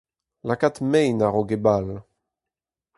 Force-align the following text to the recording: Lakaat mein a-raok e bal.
Lakaat 0.47 0.77
mein 0.91 1.23
a-raok 1.25 1.51
e 1.55 1.57
bal. 1.65 1.87